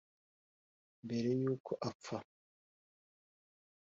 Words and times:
Mbere 1.05 1.29
yuko 1.41 1.71
apfa 1.89 2.17